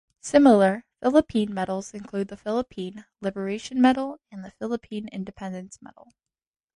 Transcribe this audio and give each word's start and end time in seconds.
Similar 0.21 0.83
Philippine 0.99 1.53
medals 1.53 1.93
include 1.93 2.29
the 2.29 2.35
Philippine 2.35 3.05
Liberation 3.19 3.79
Medal 3.79 4.19
and 4.31 4.43
the 4.43 4.49
Philippine 4.49 5.07
Independence 5.09 5.77
Medal. 5.79 6.07